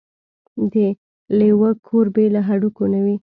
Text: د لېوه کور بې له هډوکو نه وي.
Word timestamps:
د 0.71 0.75
لېوه 1.39 1.69
کور 1.87 2.05
بې 2.15 2.25
له 2.35 2.41
هډوکو 2.47 2.83
نه 2.93 2.99
وي. 3.05 3.15